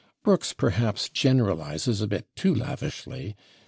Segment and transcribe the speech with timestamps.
[0.23, 3.35] Brooks, perhaps, generalizes a bit too lavishly.